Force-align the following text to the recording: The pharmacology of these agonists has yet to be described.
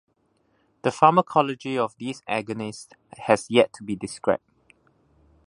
The 0.81 0.89
pharmacology 0.91 1.77
of 1.77 1.95
these 1.99 2.23
agonists 2.27 2.93
has 3.19 3.51
yet 3.51 3.71
to 3.73 3.83
be 3.83 3.95
described. 3.95 4.41